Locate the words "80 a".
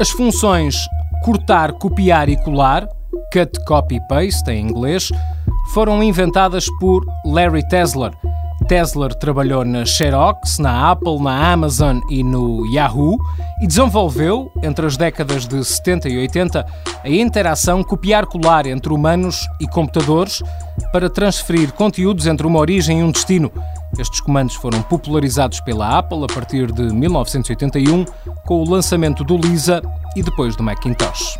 16.18-17.08